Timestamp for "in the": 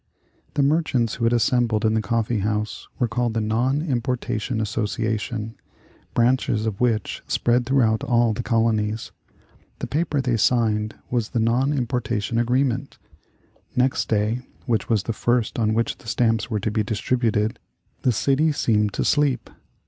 1.85-2.01